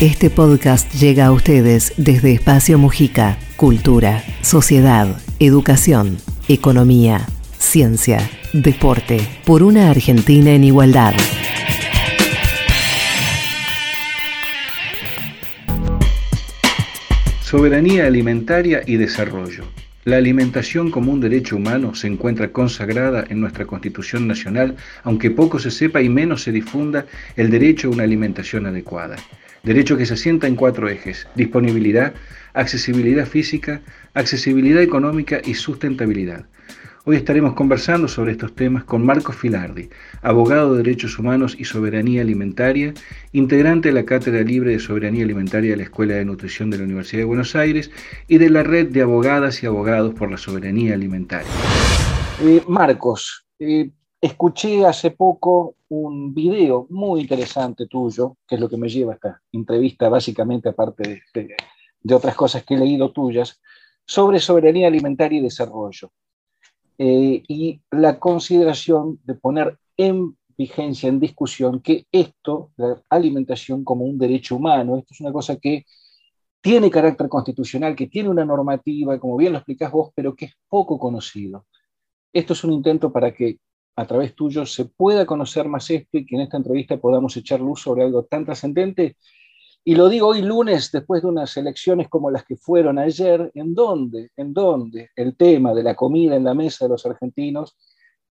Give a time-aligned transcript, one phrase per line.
[0.00, 3.38] Este podcast llega a ustedes desde Espacio Mujica.
[3.56, 6.18] Cultura, sociedad, educación,
[6.48, 7.26] economía,
[7.56, 8.18] ciencia,
[8.52, 9.26] deporte.
[9.46, 11.14] Por una Argentina en igualdad.
[17.40, 19.64] Soberanía alimentaria y desarrollo.
[20.04, 25.58] La alimentación como un derecho humano se encuentra consagrada en nuestra Constitución Nacional, aunque poco
[25.58, 29.16] se sepa y menos se difunda el derecho a una alimentación adecuada.
[29.66, 32.14] Derecho que se asienta en cuatro ejes, disponibilidad,
[32.54, 33.82] accesibilidad física,
[34.14, 36.46] accesibilidad económica y sustentabilidad.
[37.04, 39.90] Hoy estaremos conversando sobre estos temas con Marcos Filardi,
[40.22, 42.94] abogado de Derechos Humanos y Soberanía Alimentaria,
[43.32, 46.84] integrante de la Cátedra Libre de Soberanía Alimentaria de la Escuela de Nutrición de la
[46.84, 47.90] Universidad de Buenos Aires
[48.28, 51.50] y de la Red de Abogadas y Abogados por la Soberanía Alimentaria.
[52.40, 53.90] Eh, Marcos, eh,
[54.26, 59.14] escuché hace poco un video muy interesante tuyo, que es lo que me lleva a
[59.16, 61.56] esta entrevista, básicamente, aparte de,
[62.00, 63.60] de otras cosas que he leído tuyas,
[64.06, 66.12] sobre soberanía alimentaria y desarrollo.
[66.98, 74.04] Eh, y la consideración de poner en vigencia, en discusión, que esto, la alimentación como
[74.04, 75.84] un derecho humano, esto es una cosa que
[76.60, 80.52] tiene carácter constitucional, que tiene una normativa, como bien lo explicás vos, pero que es
[80.68, 81.66] poco conocido.
[82.32, 83.58] Esto es un intento para que
[83.96, 87.60] a través tuyo se pueda conocer más esto y que en esta entrevista podamos echar
[87.60, 89.16] luz sobre algo tan trascendente
[89.88, 93.72] y lo digo hoy lunes, después de unas elecciones como las que fueron ayer, en
[93.72, 97.76] donde, en donde el tema de la comida en la mesa de los argentinos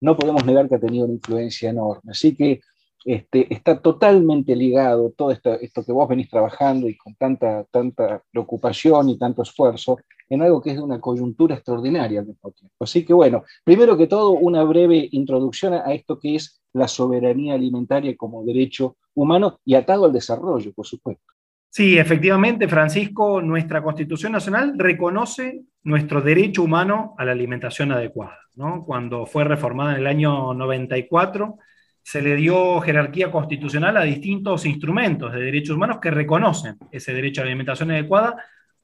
[0.00, 2.12] no podemos negar que ha tenido una influencia enorme.
[2.12, 2.60] Así que
[3.04, 8.22] este, está totalmente ligado todo esto, esto, que vos venís trabajando y con tanta, tanta
[8.30, 9.98] preocupación y tanto esfuerzo
[10.30, 12.76] en algo que es de una coyuntura extraordinaria al mismo tiempo.
[12.80, 17.54] Así que bueno, primero que todo, una breve introducción a esto que es la soberanía
[17.54, 21.24] alimentaria como derecho humano y atado al desarrollo, por supuesto.
[21.68, 28.38] Sí, efectivamente, Francisco, nuestra Constitución Nacional reconoce nuestro derecho humano a la alimentación adecuada.
[28.86, 31.58] Cuando fue reformada en el año 94,
[32.02, 37.40] se le dio jerarquía constitucional a distintos instrumentos de derechos humanos que reconocen ese derecho
[37.40, 38.36] a la alimentación adecuada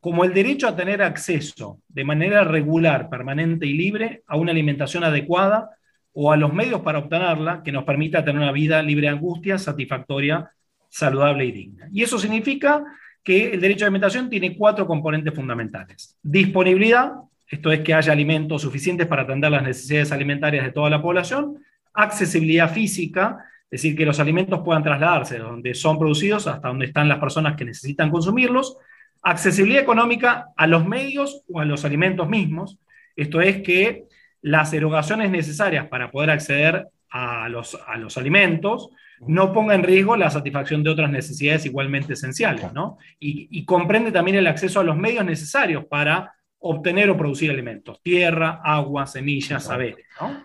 [0.06, 5.02] como el derecho a tener acceso de manera regular, permanente y libre a una alimentación
[5.02, 5.70] adecuada
[6.12, 9.58] o a los medios para obtenerla que nos permita tener una vida libre de angustia,
[9.58, 10.48] satisfactoria
[10.88, 11.88] saludable y digna.
[11.90, 12.84] Y eso significa
[13.24, 16.16] que el derecho a alimentación tiene cuatro componentes fundamentales.
[16.22, 17.10] Disponibilidad,
[17.44, 21.58] esto es que haya alimentos suficientes para atender las necesidades alimentarias de toda la población.
[21.92, 26.86] Accesibilidad física, es decir, que los alimentos puedan trasladarse de donde son producidos hasta donde
[26.86, 28.78] están las personas que necesitan consumirlos.
[29.22, 32.78] Accesibilidad económica a los medios o a los alimentos mismos,
[33.16, 34.04] esto es que
[34.42, 38.90] las erogaciones necesarias para poder acceder a los, a los alimentos
[39.20, 42.98] no ponga en riesgo la satisfacción de otras necesidades igualmente esenciales, ¿no?
[43.18, 48.60] Y, comprende también el acceso a los medios necesarios para obtener o producir alimentos, tierra,
[48.62, 50.44] agua, semillas, saberes, ¿no?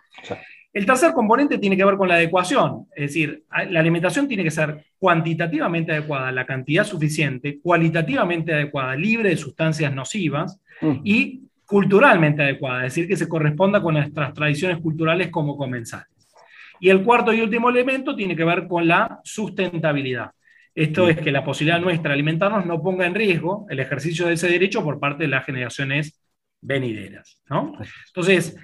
[0.73, 4.51] El tercer componente tiene que ver con la adecuación, es decir, la alimentación tiene que
[4.51, 10.61] ser cuantitativamente adecuada, la cantidad suficiente, cualitativamente adecuada, libre de sustancias nocivas
[11.03, 16.07] y culturalmente adecuada, es decir, que se corresponda con nuestras tradiciones culturales como comensales.
[16.79, 20.31] Y el cuarto y último elemento tiene que ver con la sustentabilidad.
[20.73, 24.33] Esto es que la posibilidad nuestra de alimentarnos no ponga en riesgo el ejercicio de
[24.33, 26.19] ese derecho por parte de las generaciones
[26.61, 27.41] venideras.
[27.49, 27.73] ¿no?
[28.07, 28.57] Entonces,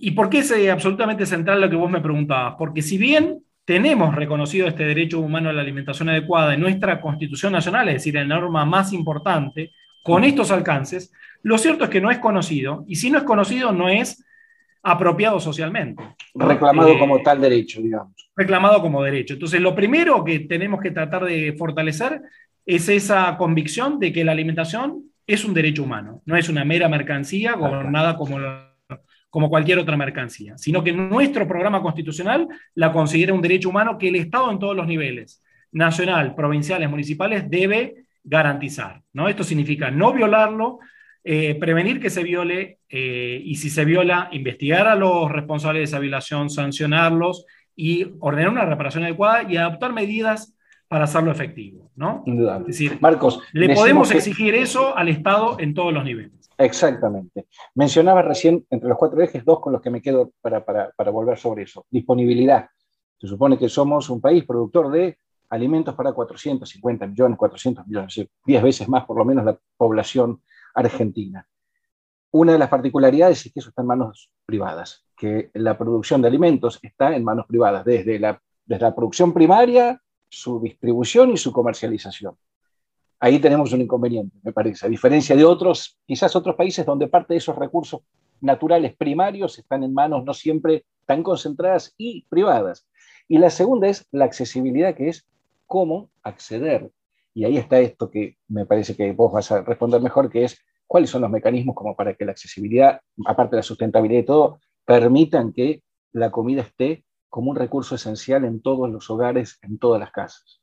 [0.00, 2.54] ¿y por qué es eh, absolutamente central lo que vos me preguntabas?
[2.58, 7.52] Porque si bien tenemos reconocido este derecho humano a la alimentación adecuada en nuestra Constitución
[7.52, 9.72] Nacional, es decir, en la norma más importante,
[10.02, 11.12] con estos alcances,
[11.42, 14.24] lo cierto es que no es conocido, y si no es conocido no es
[14.82, 16.02] apropiado socialmente.
[16.34, 18.14] Reclamado como eh, tal derecho, digamos.
[18.34, 19.34] Reclamado como derecho.
[19.34, 22.22] Entonces, lo primero que tenemos que tratar de fortalecer
[22.64, 26.88] es esa convicción de que la alimentación es un derecho humano, no es una mera
[26.88, 28.38] mercancía gobernada como,
[29.30, 34.08] como cualquier otra mercancía, sino que nuestro programa constitucional la considera un derecho humano que
[34.08, 35.42] el Estado en todos los niveles,
[35.72, 39.02] nacional, provinciales, municipales, debe garantizar.
[39.12, 39.28] ¿no?
[39.28, 40.80] Esto significa no violarlo,
[41.22, 45.84] eh, prevenir que se viole eh, y si se viola, investigar a los responsables de
[45.84, 47.46] esa violación, sancionarlos
[47.76, 50.54] y ordenar una reparación adecuada y adoptar medidas
[50.88, 51.90] para hacerlo efectivo.
[51.94, 52.24] ¿no?
[52.26, 56.39] Es decir, Marcos, le podemos exigir eso al Estado en todos los niveles.
[56.60, 57.46] Exactamente.
[57.74, 61.10] Mencionaba recién entre los cuatro ejes dos con los que me quedo para, para, para
[61.10, 61.86] volver sobre eso.
[61.90, 62.68] Disponibilidad.
[63.18, 65.18] Se supone que somos un país productor de
[65.48, 70.42] alimentos para 450 millones, 400 millones, 10 veces más por lo menos la población
[70.74, 71.46] Argentina.
[72.32, 76.28] Una de las particularidades es que eso está en manos privadas, que la producción de
[76.28, 81.52] alimentos está en manos privadas, desde la, desde la producción primaria, su distribución y su
[81.52, 82.36] comercialización.
[83.20, 87.34] Ahí tenemos un inconveniente, me parece, a diferencia de otros, quizás otros países donde parte
[87.34, 88.00] de esos recursos
[88.40, 92.88] naturales primarios están en manos no siempre tan concentradas y privadas.
[93.28, 95.28] Y la segunda es la accesibilidad, que es
[95.66, 96.90] cómo acceder.
[97.34, 100.58] Y ahí está esto que me parece que vos vas a responder mejor, que es
[100.86, 104.60] cuáles son los mecanismos como para que la accesibilidad, aparte de la sustentabilidad y todo,
[104.84, 105.82] permitan que
[106.12, 110.59] la comida esté como un recurso esencial en todos los hogares, en todas las casas.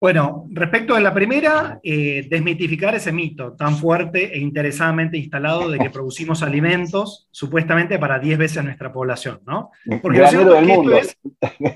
[0.00, 5.78] Bueno, respecto a la primera, eh, desmitificar ese mito tan fuerte e interesadamente instalado de
[5.78, 9.70] que producimos alimentos supuestamente para 10 veces nuestra población, ¿no?
[10.00, 11.18] Porque lo cierto es que esto es,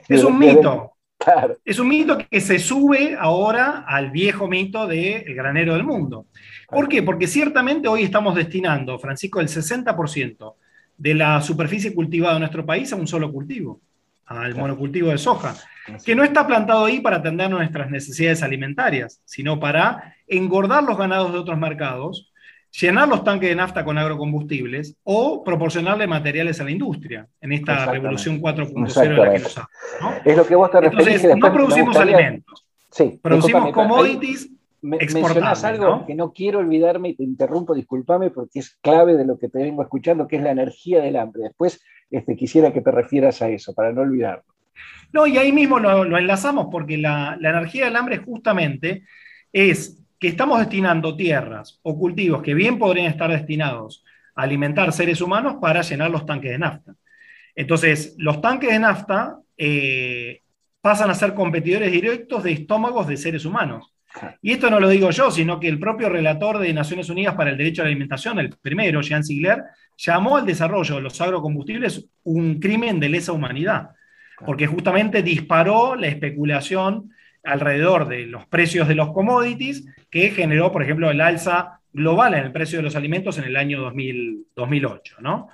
[0.09, 0.93] es un mito.
[1.65, 6.27] Es un mito que se sube ahora al viejo mito del granero del mundo.
[6.69, 7.03] ¿Por qué?
[7.03, 10.55] Porque ciertamente hoy estamos destinando, Francisco, el 60%
[10.97, 13.81] de la superficie cultivada en nuestro país a un solo cultivo,
[14.41, 15.55] al monocultivo de soja
[16.05, 21.33] que no está plantado ahí para atender nuestras necesidades alimentarias, sino para engordar los ganados
[21.33, 22.33] de otros mercados,
[22.71, 27.87] llenar los tanques de nafta con agrocombustibles o proporcionarle materiales a la industria en esta
[27.87, 30.13] revolución 4.0 de la que nos ¿no?
[30.25, 31.25] Es lo que vos te referís.
[31.25, 32.67] Entonces, no producimos alimentos.
[32.91, 34.51] Sí, producimos commodities
[34.83, 39.25] me, mencionas algo que no quiero olvidarme y te interrumpo, discúlpame, porque es clave de
[39.25, 41.45] lo que te vengo escuchando, que es la energía del hambre.
[41.45, 41.81] Después
[42.11, 44.45] este, quisiera que te refieras a eso, para no olvidarlo.
[45.13, 49.05] No, y ahí mismo lo, enlazamos porque la, energía del hambre justamente
[49.53, 55.21] es que estamos destinando tierras o cultivos que bien podrían estar destinados a alimentar seres
[55.21, 56.95] humanos para llenar los tanques de nafta.
[57.55, 60.41] Entonces, los tanques de nafta eh,
[60.81, 63.92] pasan a ser competidores directos de estómagos de seres humanos.
[64.41, 67.51] Y esto no lo digo yo, sino que el propio relator de Naciones Unidas para
[67.51, 69.63] el Derecho a la Alimentación, el primero, Jean Ziegler,
[69.97, 73.91] llamó al desarrollo de los agrocombustibles un crimen de lesa humanidad
[74.45, 77.11] porque justamente disparó la especulación
[77.45, 82.45] alrededor de los precios de los commodities, que generó, por ejemplo, el alza global en
[82.45, 85.17] el precio de los alimentos en el año 2008.
[85.21, 85.49] ¿no?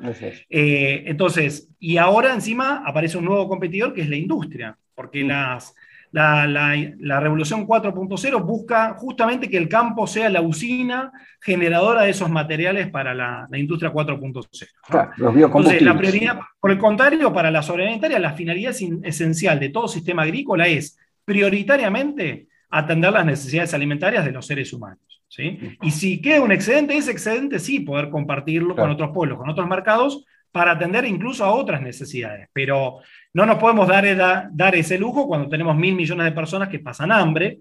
[0.50, 5.28] Eh, entonces, y ahora encima aparece un nuevo competidor que es la industria, porque mm.
[5.28, 5.74] las,
[6.12, 12.90] la, revolución 4.0 busca justamente que el campo sea la usina generadora de esos materiales
[12.90, 15.46] para la, industria 4.0.
[15.46, 20.22] Entonces, la prioridad, por el contrario, para la soberanía la finalidad esencial de todo sistema
[20.22, 25.22] agrícola es prioritariamente atender las necesidades alimentarias de los seres humanos.
[25.28, 25.76] ¿sí?
[25.82, 29.68] Y si queda un excedente, ese excedente sí poder compartirlo con otros pueblos, con otros
[29.68, 32.48] mercados, para atender incluso a otras necesidades.
[32.52, 33.00] Pero
[33.34, 37.12] no nos podemos dar, dar ese lujo cuando tenemos mil millones de personas que pasan
[37.12, 37.60] hambre,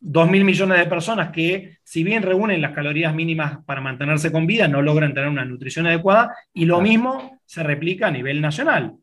[0.00, 4.46] dos mil millones de personas que, si bien reúnen las calorías mínimas para mantenerse con
[4.46, 8.94] vida, no logran tener una nutrición adecuada, y lo mismo se replica a nivel nacional.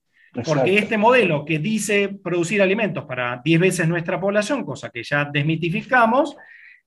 [0.44, 5.26] Porque este modelo que dice producir alimentos para 10 veces nuestra población, cosa que ya
[5.26, 6.36] desmitificamos,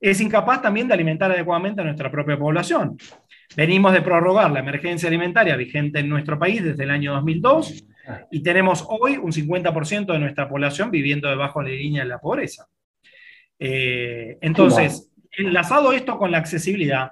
[0.00, 2.96] es incapaz también de alimentar adecuadamente a nuestra propia población.
[3.56, 7.84] Venimos de prorrogar la emergencia alimentaria vigente en nuestro país desde el año 2002
[8.30, 12.20] y tenemos hoy un 50% de nuestra población viviendo debajo de la línea de la
[12.20, 12.66] pobreza.
[13.58, 17.10] Eh, entonces, enlazado esto con la accesibilidad,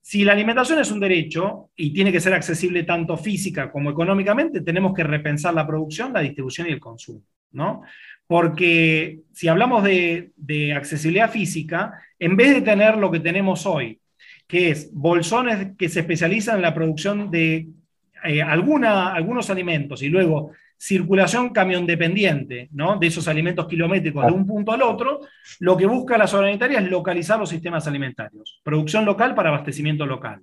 [0.00, 4.62] si la alimentación es un derecho y tiene que ser accesible tanto física como económicamente,
[4.62, 7.22] tenemos que repensar la producción, la distribución y el consumo.
[7.52, 7.82] ¿no?
[8.26, 14.01] Porque si hablamos de, de accesibilidad física, en vez de tener lo que tenemos hoy,
[14.52, 17.68] que es bolsones que se especializan en la producción de
[18.22, 22.98] eh, alguna, algunos alimentos y luego circulación camión dependiente ¿no?
[22.98, 25.20] de esos alimentos kilométricos de un punto al otro,
[25.60, 28.60] lo que busca la soberanía es localizar los sistemas alimentarios.
[28.62, 30.42] Producción local para abastecimiento local.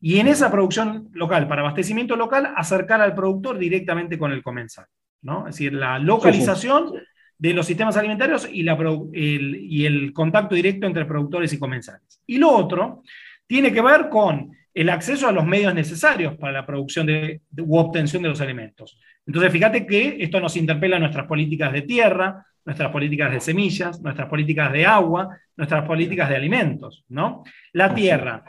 [0.00, 4.86] Y en esa producción local para abastecimiento local, acercar al productor directamente con el comensal.
[5.22, 5.46] ¿no?
[5.46, 6.94] Es decir, la localización
[7.38, 8.76] de los sistemas alimentarios y, la,
[9.12, 12.20] y el contacto directo entre productores y comensales.
[12.26, 13.04] Y lo otro
[13.46, 17.78] tiene que ver con el acceso a los medios necesarios para la producción de, u
[17.78, 18.98] obtención de los alimentos.
[19.26, 24.28] Entonces, fíjate que esto nos interpela nuestras políticas de tierra, nuestras políticas de semillas, nuestras
[24.28, 27.44] políticas de agua, nuestras políticas de alimentos, ¿no?
[27.72, 28.44] La tierra,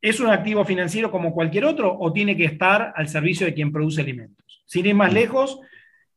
[0.00, 3.72] ¿es un activo financiero como cualquier otro o tiene que estar al servicio de quien
[3.72, 4.62] produce alimentos?
[4.66, 5.60] Sin ir más lejos,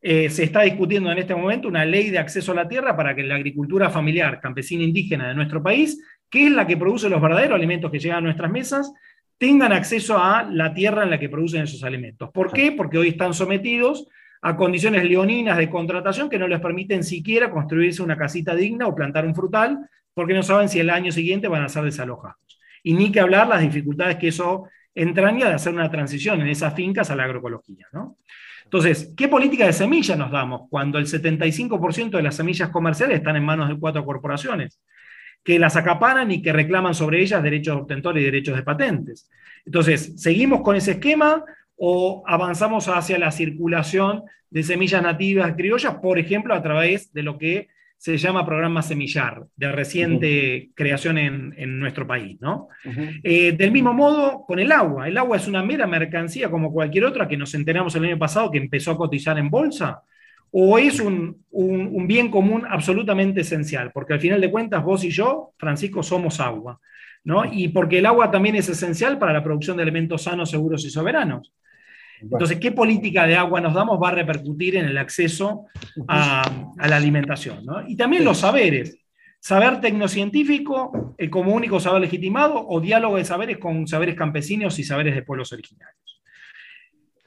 [0.00, 3.14] eh, se está discutiendo en este momento una ley de acceso a la tierra para
[3.14, 5.98] que la agricultura familiar campesina indígena de nuestro país
[6.34, 8.92] que es la que produce los verdaderos alimentos que llegan a nuestras mesas,
[9.38, 12.28] tengan acceso a la tierra en la que producen esos alimentos.
[12.34, 12.72] ¿Por qué?
[12.72, 14.08] Porque hoy están sometidos
[14.42, 18.96] a condiciones leoninas de contratación que no les permiten siquiera construirse una casita digna o
[18.96, 22.60] plantar un frutal, porque no saben si el año siguiente van a ser desalojados.
[22.82, 26.74] Y ni que hablar las dificultades que eso entraña de hacer una transición en esas
[26.74, 27.86] fincas a la agroecología.
[28.64, 33.36] Entonces, ¿qué política de semilla nos damos cuando el 75% de las semillas comerciales están
[33.36, 34.80] en manos de cuatro corporaciones?
[35.44, 39.30] Que las acaparan y que reclaman sobre ellas derechos de obtentor y derechos de patentes.
[39.66, 41.44] Entonces, ¿seguimos con ese esquema
[41.76, 47.36] o avanzamos hacia la circulación de semillas nativas criollas, por ejemplo, a través de lo
[47.38, 52.38] que se llama programa Semillar, de reciente creación en, nuestro país.
[52.40, 52.68] ¿no?
[53.22, 55.08] Eh, del mismo modo, con el agua.
[55.08, 58.50] El agua es una mera mercancía como cualquier otra que nos enteramos el año pasado
[58.50, 60.02] que empezó a cotizar en bolsa,
[60.56, 65.10] o es un, un bien común absolutamente esencial, porque al final de cuentas vos y
[65.10, 66.80] yo, Francisco, somos agua.
[67.24, 67.44] ¿no?
[67.50, 70.90] Y porque el agua también es esencial para la producción de alimentos sanos, seguros y
[70.90, 71.52] soberanos.
[72.20, 75.66] Entonces, ¿qué política de agua nos damos va a repercutir en el acceso
[76.06, 76.42] a,
[76.76, 77.64] la alimentación?
[77.88, 78.98] Y también los saberes.
[79.40, 84.84] Saber tecnocientífico eh, como único saber legitimado o diálogo de saberes con saberes campesinos y
[84.84, 86.13] saberes de pueblos originarios.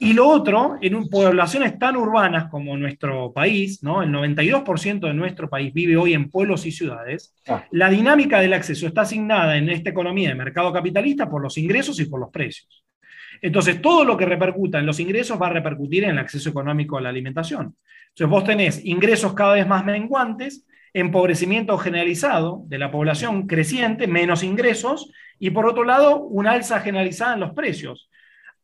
[0.00, 4.00] Y lo otro, en poblaciones tan urbanas como nuestro país, ¿no?
[4.00, 7.64] el 92% de nuestro país vive hoy en pueblos y ciudades, ah.
[7.72, 11.98] la dinámica del acceso está asignada en esta economía de mercado capitalista por los ingresos
[11.98, 12.84] y por los precios.
[13.40, 16.96] Entonces, todo lo que repercuta en los ingresos va a repercutir en el acceso económico
[16.96, 17.76] a la alimentación.
[18.08, 24.42] Entonces, vos tenés ingresos cada vez más menguantes, empobrecimiento generalizado de la población creciente, menos
[24.42, 28.08] ingresos, y por otro lado, una alza generalizada en los precios,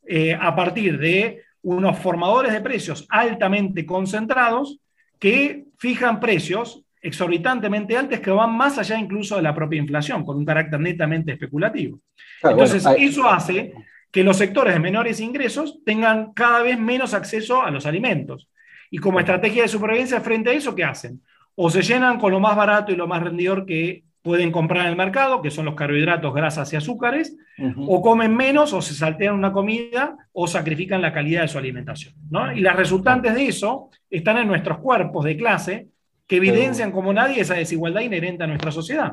[0.07, 4.79] eh, a partir de unos formadores de precios altamente concentrados
[5.19, 10.39] que fijan precios exorbitantemente altos que van más allá incluso de la propia inflación, con
[10.39, 12.01] un carácter netamente especulativo.
[12.43, 13.75] Entonces, eso hace
[14.11, 18.49] que los sectores de menores ingresos tengan cada vez menos acceso a los alimentos.
[18.91, 21.21] Y como estrategia de supervivencia frente a eso, ¿qué hacen?
[21.57, 24.93] O se llenan con lo más barato y lo más rendidor que pueden comprar en
[24.93, 27.37] el mercado, que son los carbohidratos, grasas y azúcares,
[27.77, 32.15] o comen menos, o se saltean una comida, o sacrifican la calidad de su alimentación.
[32.57, 35.89] Y las resultantes de eso están en nuestros cuerpos de clase,
[36.27, 39.13] que evidencian como nadie esa desigualdad inherente a nuestra sociedad.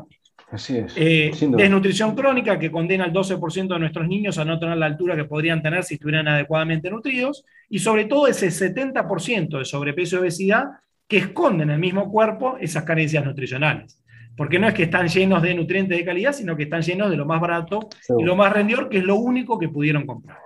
[0.49, 0.93] Así es.
[0.95, 5.17] Eh, desnutrición crónica que condena al 12% de nuestros niños a no tener la altura
[5.17, 7.43] que podrían tener si estuvieran adecuadamente nutridos.
[7.69, 10.67] Y sobre todo ese 70% de sobrepeso y obesidad
[11.05, 14.00] que esconden en el mismo cuerpo esas carencias nutricionales.
[14.37, 17.17] Porque no es que están llenos de nutrientes de calidad, sino que están llenos de
[17.17, 20.39] lo más barato y lo más rendidor, que es lo único que pudieron comprar.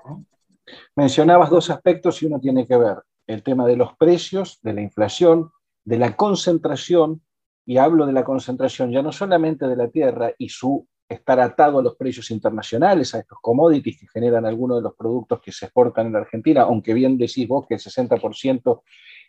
[0.95, 2.97] Mencionabas dos aspectos y uno tiene que ver.
[3.27, 5.51] El tema de los precios, de la inflación,
[5.83, 7.21] de la concentración
[7.65, 11.79] y hablo de la concentración ya no solamente de la tierra y su estar atado
[11.79, 15.65] a los precios internacionales, a estos commodities que generan algunos de los productos que se
[15.65, 18.81] exportan en la Argentina, aunque bien decís vos que el 60%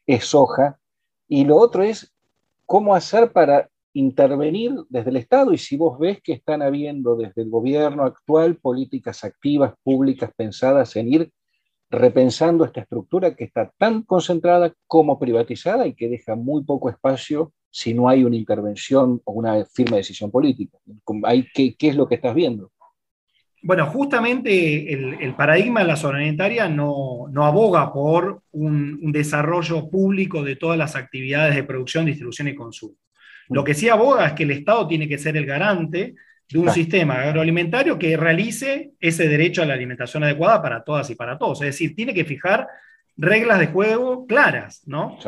[0.06, 0.78] es soja,
[1.28, 2.14] y lo otro es
[2.64, 3.68] cómo hacer para
[3.99, 8.57] intervenir desde el Estado y si vos ves que están habiendo desde el gobierno actual
[8.57, 11.31] políticas activas públicas pensadas en ir
[11.88, 17.53] repensando esta estructura que está tan concentrada como privatizada y que deja muy poco espacio
[17.71, 20.79] si no hay una intervención o una firme decisión política.
[21.55, 22.73] ¿Qué, qué es lo que estás viendo?
[23.62, 30.57] Bueno, justamente el, paradigma de la soberanitaria no, no aboga por un, desarrollo público de
[30.57, 32.95] todas las actividades de producción, distribución y consumo.
[33.49, 36.15] Lo que sí aboga es que el Estado tiene que ser el garante
[36.49, 41.15] de un sistema agroalimentario que realice ese derecho a la alimentación adecuada para todas y
[41.15, 41.61] para todos.
[41.62, 42.69] Es decir, tiene que fijar
[43.17, 45.19] reglas de juego claras, ¿no?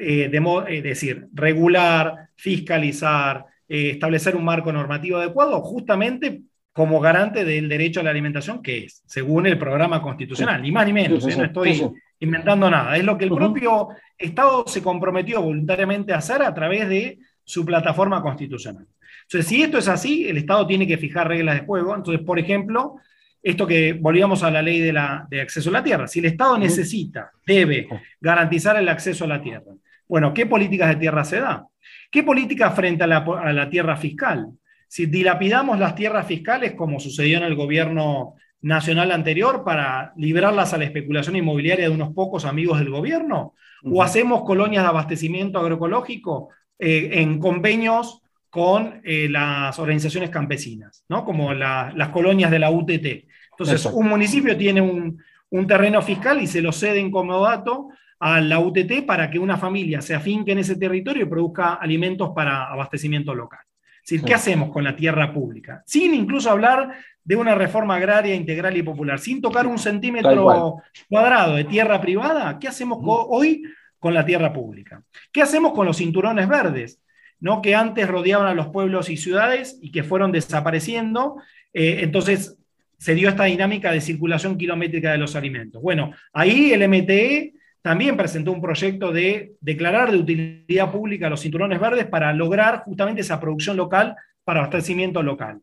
[0.00, 6.42] Eh, de, es decir, regular, fiscalizar, eh, establecer un marco normativo adecuado, justamente
[6.72, 10.86] como garante del derecho a la alimentación que es, según el programa constitucional, ni más
[10.86, 11.36] ni menos, ¿eh?
[11.36, 16.42] no estoy inventando nada, es lo que el propio Estado se comprometió voluntariamente a hacer
[16.42, 18.86] a través de su plataforma constitucional.
[19.22, 21.94] Entonces, si esto es así, el Estado tiene que fijar reglas de juego.
[21.96, 22.96] Entonces, por ejemplo,
[23.42, 26.06] esto que volvíamos a la ley de, la, de acceso a la tierra.
[26.06, 27.88] Si el Estado necesita, debe
[28.20, 29.72] garantizar el acceso a la tierra,
[30.06, 31.66] bueno, ¿qué políticas de tierra se da?
[32.10, 34.50] ¿Qué política frente a la, tierra fiscal?
[34.86, 40.78] Si dilapidamos las tierras fiscales, como sucedió en el gobierno nacional anterior, para librarlas a
[40.78, 46.50] la especulación inmobiliaria de unos pocos amigos del gobierno, o hacemos colonias de abastecimiento agroecológico
[46.78, 51.24] eh, en convenios con eh, las organizaciones campesinas, ¿no?
[51.24, 53.26] como las colonias de la UTT.
[53.50, 57.88] Entonces, un municipio tiene un, un, terreno fiscal y se lo cede en comodato
[58.20, 62.30] a la UTT para que una familia se afinque en ese territorio y produzca alimentos
[62.34, 63.60] para abastecimiento local.
[64.02, 65.82] Es decir, ¿qué hacemos con la tierra pública?
[65.84, 70.76] Sin incluso hablar de una reforma agraria integral y popular, sin tocar un centímetro
[71.10, 73.64] cuadrado de tierra privada, ¿qué hacemos hoy
[73.98, 75.02] con la tierra pública?
[75.32, 77.00] ¿Qué hacemos con los cinturones verdes?
[77.40, 77.62] ¿no?
[77.62, 81.36] que antes rodeaban a los pueblos y ciudades y que fueron desapareciendo.
[81.72, 82.58] Eh, entonces
[82.98, 85.80] se dio esta dinámica de circulación kilométrica de los alimentos.
[85.80, 91.80] Bueno, ahí el MTE también presentó un proyecto de declarar de utilidad pública los cinturones
[91.80, 95.60] verdes para lograr justamente esa producción local para abastecimiento local.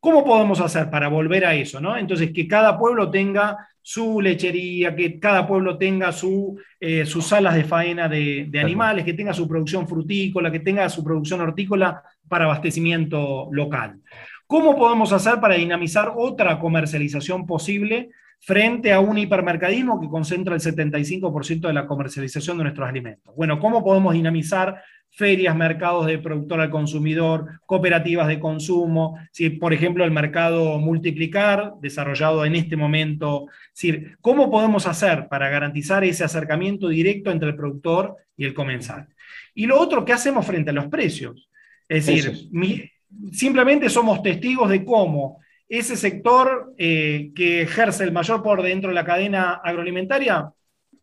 [0.00, 1.80] ¿Cómo podemos hacer para volver a eso?
[1.80, 1.96] ¿no?
[1.96, 7.54] Entonces, que cada pueblo tenga su lechería, que cada pueblo tenga su, eh, sus salas
[7.54, 12.44] de faena de, animales, que tenga su producción frutícola, que tenga su producción hortícola para
[12.44, 14.00] abastecimiento local.
[14.46, 20.60] ¿Cómo podemos hacer para dinamizar otra comercialización posible frente a un hipermercadismo que concentra el
[20.60, 23.34] 75% de la comercialización de nuestros alimentos?
[23.34, 24.82] Bueno, ¿cómo podemos dinamizar
[25.18, 31.72] ferias, mercados de productor al consumidor, cooperativas de consumo, si, por ejemplo, el mercado multiplicar,
[31.80, 33.48] desarrollado en este momento.
[34.20, 39.08] ¿Cómo podemos hacer para garantizar ese acercamiento directo entre el productor y el comensal?
[39.56, 41.50] Y lo otro, ¿qué hacemos frente a los precios?
[41.88, 42.48] Es decir,
[43.32, 48.94] simplemente somos testigos de cómo ese sector eh, que ejerce el mayor por dentro de
[48.94, 50.52] la cadena agroalimentaria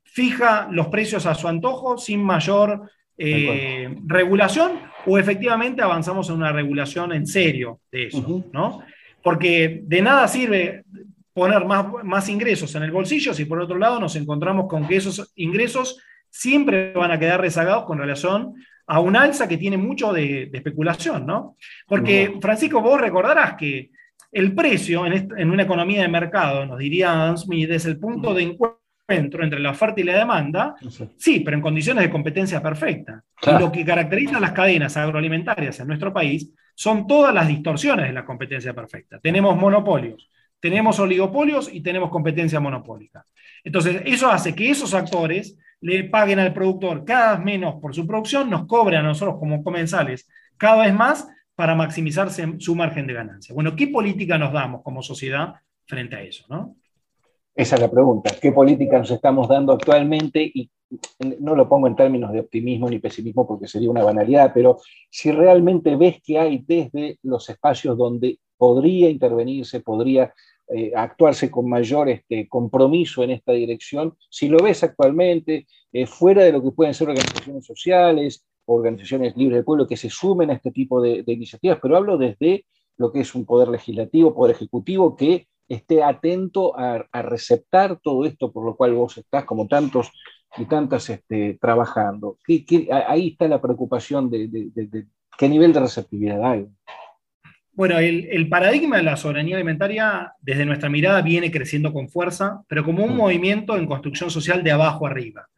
[0.06, 6.52] fija los precios a su antojo sin mayor eh, regulación o efectivamente avanzamos en una
[6.52, 8.82] regulación en serio de eso, ¿no?
[9.24, 10.84] Porque de nada sirve
[11.34, 14.98] poner más, más ingresos en el bolsillo si por otro lado nos encontramos con que
[14.98, 18.54] esos ingresos siempre van a quedar rezagados con relación
[18.88, 21.56] a un alza que tiene mucho de, especulación, ¿no?
[21.88, 23.90] Porque, Francisco, vos recordarás que
[24.32, 28.34] el precio en, en, una economía de mercado, nos diría Adam Smith, es el punto
[28.34, 30.76] de encuentro entre la oferta y la demanda,
[31.18, 33.24] sí, pero en condiciones de competencia perfecta.
[33.46, 38.08] Y lo que caracteriza a las cadenas agroalimentarias en nuestro país son todas las distorsiones
[38.08, 39.20] de la competencia perfecta.
[39.20, 43.24] Tenemos monopolios, tenemos oligopolios y tenemos competencia monopólica.
[43.64, 48.08] Entonces, eso hace que esos actores le paguen al productor cada vez menos por su
[48.08, 53.14] producción, nos cobren a nosotros como comensales cada vez más para maximizar su margen de
[53.14, 53.54] ganancia.
[53.54, 55.54] Bueno, ¿qué política nos damos como sociedad
[55.86, 56.46] frente a eso?
[56.50, 56.76] ¿no?
[57.56, 58.36] Esa es la pregunta.
[58.42, 60.52] ¿Qué política nos estamos dando actualmente?
[60.54, 60.70] Y
[61.40, 64.78] no lo pongo en términos de optimismo ni pesimismo porque sería una banalidad, pero
[65.10, 70.34] si realmente ves que hay desde los espacios donde podría intervenirse, podría
[70.68, 76.44] eh, actuarse con mayor este, compromiso en esta dirección, si lo ves actualmente, eh, fuera
[76.44, 80.56] de lo que pueden ser organizaciones sociales, organizaciones libres del pueblo que se sumen a
[80.56, 82.66] este tipo de, de iniciativas, pero hablo desde
[82.98, 88.52] lo que es un poder legislativo, poder ejecutivo que esté atento a, receptar todo esto
[88.52, 90.12] por lo cual vos estás, como tantos
[90.58, 92.38] y tantas, este, trabajando.
[93.08, 94.70] ahí está la preocupación de,
[95.38, 96.68] qué nivel de receptividad hay.
[97.74, 102.86] Bueno, el, paradigma de la soberanía alimentaria, desde nuestra mirada, viene creciendo con fuerza, pero
[102.86, 103.18] como un mm.
[103.18, 105.50] movimiento en construcción social de abajo arriba.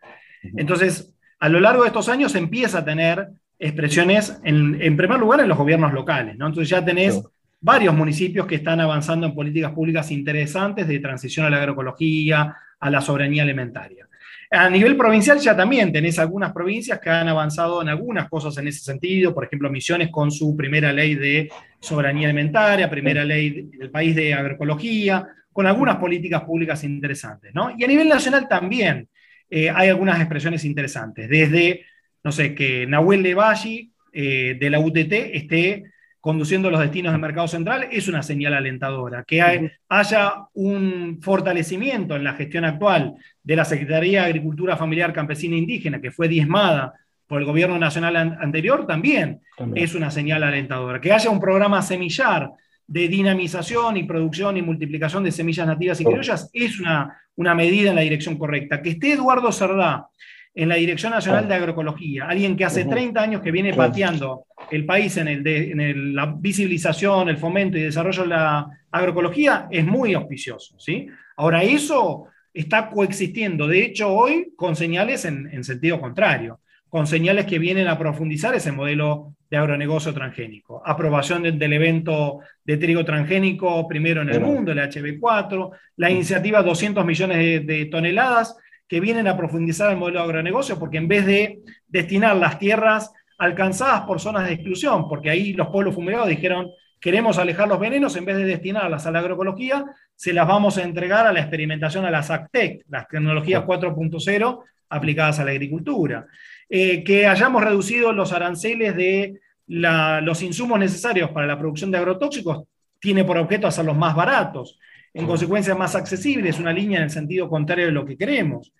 [0.55, 5.47] Entonces, a lo largo de estos años empieza a tener expresiones, en, primer lugar, en
[5.47, 6.37] los gobiernos locales.
[6.37, 6.47] ¿no?
[6.47, 7.21] Entonces ya tenés
[7.59, 12.89] varios municipios que están avanzando en políticas públicas interesantes de transición a la agroecología, a
[12.89, 14.07] la soberanía alimentaria.
[14.49, 18.67] A nivel provincial ya también tenés algunas provincias que han avanzado en algunas cosas en
[18.67, 21.49] ese sentido, por ejemplo, Misiones con su primera ley de
[21.81, 27.51] soberanía alimentaria, primera ley del país de agroecología, con algunas políticas públicas interesantes.
[27.53, 27.71] ¿no?
[27.77, 29.09] Y a nivel nacional también
[29.49, 31.85] eh, hay algunas expresiones interesantes, desde,
[32.23, 35.83] no sé, que Nahuel Levalli eh, de la UTT esté
[36.27, 39.23] conduciendo los destinos del mercado central es una señal alentadora.
[39.23, 39.41] Que
[39.87, 45.59] haya un fortalecimiento en la gestión actual de la Secretaría de Agricultura Familiar Campesina e
[45.59, 46.95] Indígena, que fue diezmada
[47.27, 49.39] por el gobierno nacional anterior, también,
[49.73, 50.99] es una señal alentadora.
[50.99, 52.51] Que haya un programa semillar
[52.85, 57.91] de dinamización y producción y multiplicación de semillas nativas y criollas es una, una medida
[57.91, 58.81] en la dirección correcta.
[58.81, 60.09] Que esté Eduardo Cerdá
[60.53, 64.85] en la Dirección Nacional de Agroecología, alguien que hace 30 años que viene pateando el
[64.85, 70.13] país en, el en la visibilización, el fomento y desarrollo de la agroecología, es muy
[70.13, 70.79] auspicioso.
[70.79, 71.07] ¿sí?
[71.35, 77.59] Ahora, eso está coexistiendo, de hecho, hoy con señales en, sentido contrario, con señales que
[77.59, 80.81] vienen a profundizar ese modelo de agronegocio transgénico.
[80.85, 87.05] Aprobación del, evento de trigo transgénico primero en el mundo, el HB4, la iniciativa 200
[87.05, 91.59] millones de toneladas que vienen a profundizar el modelo de agronegocio, porque en vez de
[91.87, 97.37] destinar las tierras alcanzadas por zonas de exclusión, porque ahí los pueblos fumigados dijeron, queremos
[97.37, 101.27] alejar los venenos, en vez de destinarlas a la agroecología, se las vamos a entregar
[101.27, 106.25] a la experimentación, a las ACTEC, las tecnologías 4.0 aplicadas a la agricultura.
[106.69, 112.63] Eh, que hayamos reducido los aranceles de los insumos necesarios para la producción de agrotóxicos
[112.99, 114.79] tiene por objeto hacerlos más baratos
[115.13, 118.73] en consecuencia más accesible, es una línea en el sentido contrario de lo que queremos.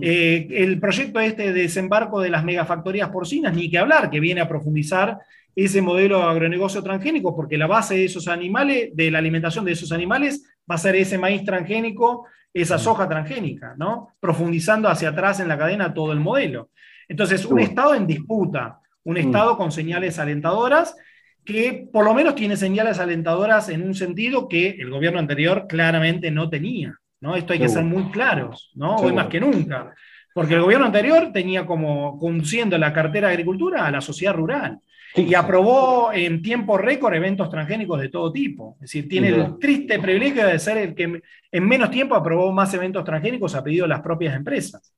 [0.00, 4.40] Eh, el proyecto este de desembarco de las megafactorías porcinas, ni que hablar, que viene
[4.40, 5.18] a profundizar
[5.54, 9.72] ese modelo de agronegocio transgénico, porque la base de esos animales, de la alimentación de
[9.72, 14.08] esos animales, va a ser ese maíz transgénico, esa soja transgénica, ¿no?
[14.20, 16.70] Profundizando hacia atrás en la cadena todo el modelo.
[17.08, 20.96] Entonces, un Estado en disputa, un Estado con señales alentadoras
[21.44, 26.30] que por lo menos tiene señales alentadoras en un sentido que el gobierno anterior claramente
[26.30, 26.98] no tenía.
[27.20, 27.36] ¿no?
[27.36, 28.96] Esto hay que ser muy claros, ¿no?
[28.96, 29.94] hoy más que nunca.
[30.34, 34.78] Porque el gobierno anterior tenía como conduciendo la cartera de agricultura a la sociedad rural.
[35.16, 38.74] y aprobó en tiempo récord eventos transgénicos de todo tipo.
[38.76, 42.74] Es decir, tiene el triste privilegio de ser el que en menos tiempo aprobó más
[42.74, 44.92] eventos transgénicos a pedido de las propias empresas.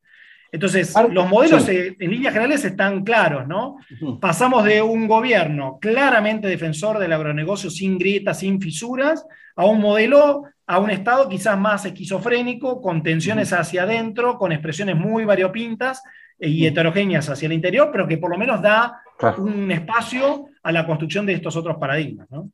[0.53, 3.77] Entonces, los modelos en líneas generales están claros, ¿no?
[4.21, 10.45] Pasamos de un gobierno claramente defensor del agronegocio sin grietas, sin fisuras, a un modelo,
[10.67, 16.03] a un Estado quizás más esquizofrénico, con tensiones hacia adentro, con expresiones muy variopintas
[16.39, 19.01] y heterogéneas hacia el interior, pero que por lo menos da
[19.39, 22.51] un espacio a la construcción de estos otros paradigmas, ¿no?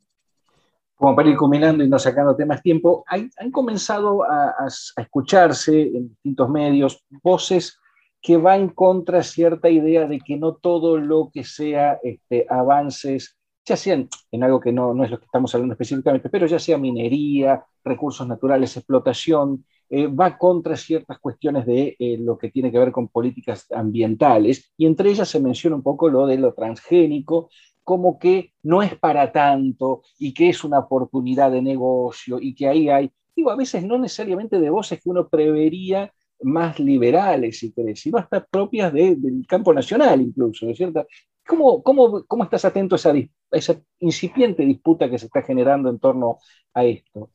[0.94, 6.10] Como para ir combinando y no sacando temas tiempo, han comenzado a, a escucharse en
[6.10, 7.80] distintos medios voces
[8.22, 13.36] que va en contra cierta idea de que no todo lo que sea este, avances,
[13.64, 16.58] ya sean en algo que no, no, es lo que estamos hablando específicamente, pero ya
[16.58, 22.70] sea minería, recursos naturales, explotación, eh, va contra ciertas cuestiones de eh, lo que tiene
[22.70, 26.54] que ver con políticas ambientales, y entre ellas se menciona un poco lo de lo
[26.54, 27.50] transgénico,
[27.84, 32.68] como que no es para tanto y que es una oportunidad de negocio y que
[32.68, 37.72] ahí hay, digo, a veces no necesariamente de voces que uno prevería más liberales, si
[37.72, 41.06] querés, sino hasta propias del campo nacional incluso, ¿no es cierto?
[41.46, 43.12] ¿Cómo, cómo, cómo estás atento a esa,
[43.50, 46.38] esa, incipiente disputa que se está generando en torno
[46.74, 47.30] a esto?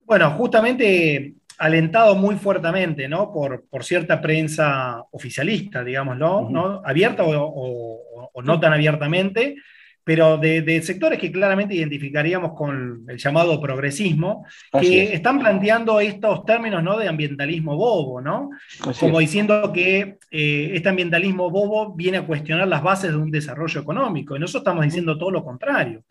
[0.00, 3.32] Bueno, justamente alentado muy fuertemente ¿no?
[3.32, 6.82] por, por cierta prensa oficialista, digámoslo, ¿no?
[6.84, 9.56] abierta o, o, no tan abiertamente,
[10.04, 14.44] pero de, sectores que claramente identificaríamos con el llamado progresismo,
[14.80, 16.98] que están planteando estos términos ¿no?
[16.98, 18.50] de ambientalismo bobo, ¿no?
[18.98, 23.80] Como diciendo que eh, este ambientalismo bobo viene a cuestionar las bases de un desarrollo
[23.80, 26.02] económico, y nosotros estamos diciendo todo lo contrario.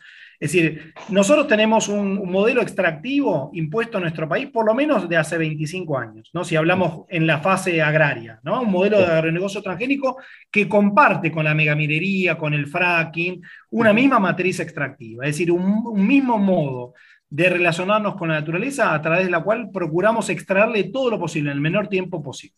[0.41, 5.15] Es decir, nosotros tenemos un, modelo extractivo impuesto en nuestro país por lo menos de
[5.15, 6.43] hace 25 años, ¿no?
[6.43, 8.63] si hablamos en la fase agraria, ¿no?
[8.63, 10.17] un modelo de agronegocio transgénico
[10.49, 16.07] que comparte con la megaminería, con el fracking, una misma matriz extractiva, es decir, un,
[16.07, 16.95] mismo modo
[17.29, 21.51] de relacionarnos con la naturaleza a través de la cual procuramos extraerle todo lo posible
[21.51, 22.55] en el menor tiempo posible.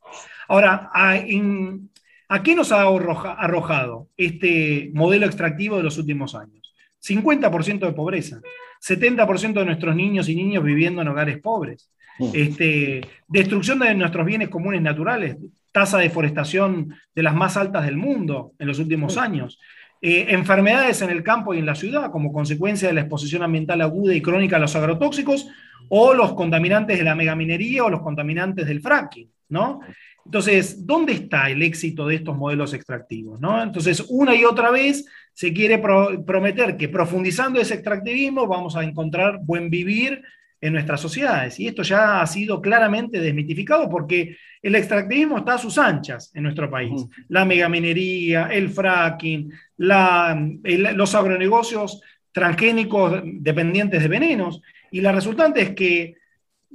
[0.47, 1.15] Ahora, ¿a,
[2.29, 6.62] ¿a qué nos ha arrojado este modelo extractivo de los últimos años?
[7.05, 8.41] 50% de pobreza,
[8.81, 11.89] 70% de nuestros niños y niños viviendo en hogares pobres,
[12.33, 15.37] este, destrucción de nuestros bienes comunes naturales,
[15.71, 19.59] tasa de deforestación de las más altas del mundo en los últimos años,
[20.01, 23.81] eh, enfermedades en el campo y en la ciudad como consecuencia de la exposición ambiental
[23.81, 25.47] aguda y crónica a los agrotóxicos
[25.89, 29.79] o los contaminantes de la megaminería o los contaminantes del fracking, ¿no?
[30.25, 33.39] Entonces, ¿dónde está el éxito de estos modelos extractivos?
[33.39, 33.61] ¿no?
[33.61, 39.39] Entonces, una y otra vez se quiere prometer que profundizando ese extractivismo vamos a encontrar
[39.41, 40.21] buen vivir
[40.61, 41.59] en nuestras sociedades.
[41.59, 46.43] Y esto ya ha sido claramente desmitificado porque el extractivismo está a sus anchas en
[46.43, 47.05] nuestro país.
[47.27, 54.61] La megaminería, el fracking, los agronegocios transgénicos dependientes de venenos.
[54.89, 56.15] Y la resultante es que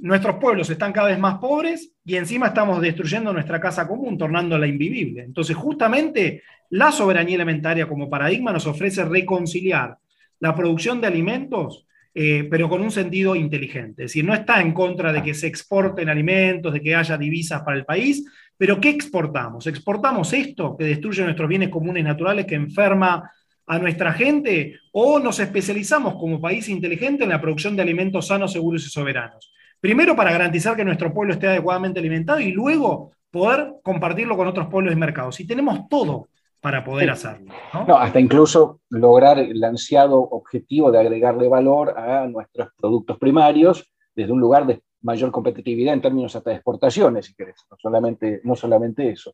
[0.01, 4.67] nuestros pueblos están cada vez más pobres y encima estamos destruyendo nuestra casa común, tornándola
[4.67, 5.23] invivible.
[5.23, 9.97] Entonces, justamente la soberanía alimentaria como paradigma nos ofrece reconciliar
[10.39, 14.03] la producción de alimentos, eh, pero con un sentido inteligente.
[14.03, 17.61] Es decir, no está en contra de que se exporten alimentos, de que haya divisas
[17.61, 18.25] para el país,
[18.57, 19.67] pero ¿qué exportamos?
[19.67, 23.29] ¿Exportamos esto que destruye nuestros bienes comunes naturales, que enferma
[23.65, 28.51] a nuestra gente, o nos especializamos como país inteligente en la producción de alimentos sanos,
[28.51, 29.53] seguros y soberanos?
[29.79, 34.67] Primero para garantizar que nuestro pueblo esté adecuadamente alimentado y luego poder compartirlo con otros
[34.67, 35.39] pueblos y mercados.
[35.39, 36.27] Y tenemos todo
[36.59, 37.53] para poder hacerlo.
[37.73, 37.97] ¿no?
[37.97, 44.41] hasta incluso lograr el ansiado objetivo de agregarle valor a nuestros productos primarios desde un
[44.41, 49.09] lugar de mayor competitividad en términos hasta de exportaciones, si querés, no solamente, no solamente
[49.09, 49.33] eso.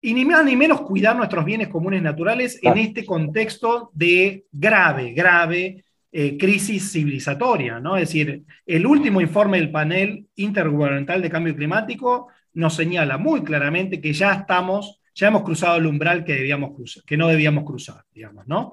[0.00, 5.12] Y ni más ni menos cuidar nuestros bienes comunes naturales en este contexto de grave,
[5.12, 7.96] grave eh, crisis civilizatoria, ¿no?
[7.96, 14.00] Es decir, el último informe del panel intergubernamental de cambio climático nos señala muy claramente
[14.00, 18.04] que ya estamos, ya hemos cruzado el umbral que, debíamos cruzar, que no debíamos cruzar,
[18.14, 18.72] digamos, ¿no?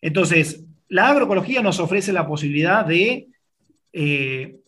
[0.00, 3.28] Entonces, la agroecología nos ofrece la posibilidad de
[3.92, 4.60] eh,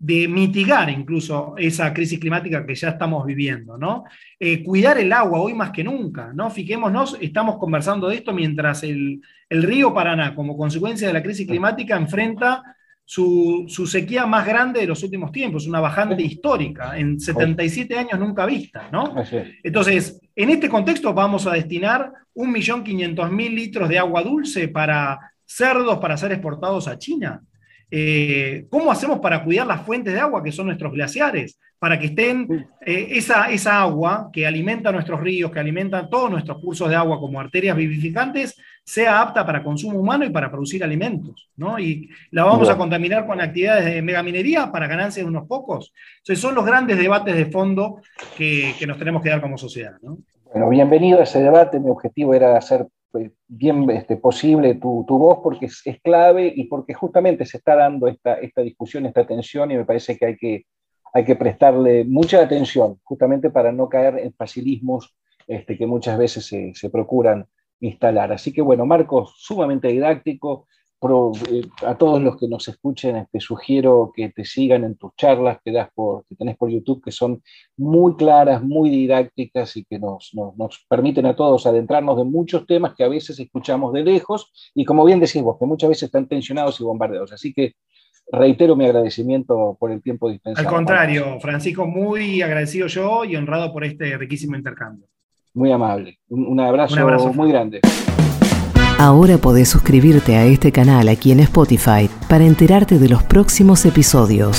[0.00, 4.04] de mitigar incluso esa crisis climática que ya estamos viviendo, ¿no?
[4.38, 6.50] Eh, cuidar el agua hoy más que nunca, ¿no?
[6.50, 11.96] Fijémonos, estamos conversando de esto mientras el, río Paraná, como consecuencia de la crisis climática,
[11.96, 12.62] enfrenta
[13.04, 18.44] su, sequía más grande de los últimos tiempos, una bajante histórica, en 77 años nunca
[18.44, 19.14] vista, ¿no?
[19.62, 26.16] Entonces, en este contexto vamos a destinar 1.500.000 litros de agua dulce para cerdos para
[26.16, 27.42] ser exportados a China.
[27.90, 31.58] Eh, ¿Cómo hacemos para cuidar las fuentes de agua que son nuestros glaciares?
[31.78, 36.60] Para que estén eh, esa, esa agua que alimenta nuestros ríos, que alimenta todos nuestros
[36.60, 41.48] cursos de agua como arterias vivificantes, sea apta para consumo humano y para producir alimentos.
[41.56, 41.78] ¿no?
[41.78, 45.92] Y la vamos a contaminar con actividades de megaminería para ganancias de unos pocos.
[46.18, 48.00] Entonces son los grandes debates de fondo
[48.36, 49.96] que, que nos tenemos que dar como sociedad.
[50.02, 50.18] ¿no?
[50.52, 51.78] Bueno, bienvenido a ese debate.
[51.78, 52.86] Mi objetivo era hacer
[53.46, 57.74] bien este, posible tu, tu, voz porque es, es, clave y porque justamente se está
[57.76, 60.66] dando esta, esta discusión, esta tensión y me parece que hay, que
[61.14, 65.16] hay que prestarle mucha atención justamente para no caer en facilismos
[65.46, 67.46] este, que muchas veces se, se procuran
[67.80, 68.32] instalar.
[68.32, 70.66] Así que bueno, Marcos, sumamente didáctico,
[71.00, 74.96] Pro, eh, a todos los que nos escuchen, te este, sugiero que te sigan en
[74.96, 77.42] tus charlas que, das por, que tenés por YouTube, que son
[77.76, 82.66] muy claras, muy didácticas y que nos, nos, nos, permiten a todos adentrarnos de muchos
[82.66, 86.04] temas que a veces escuchamos de lejos y como bien decís vos, que muchas veces
[86.04, 87.32] están tensionados y bombardeados.
[87.32, 87.74] Así que
[88.32, 90.68] reitero mi agradecimiento por el tiempo dispensado.
[90.68, 95.06] Al contrario, Francisco, muy agradecido yo y honrado por este riquísimo intercambio.
[95.54, 96.18] Muy amable.
[96.28, 97.80] Un, un abrazo, un abrazo muy grande.
[98.98, 104.58] Ahora podés suscribirte a este canal aquí en Spotify para enterarte de los próximos episodios.